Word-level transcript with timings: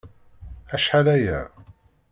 Acḥal-aya. 0.75 1.39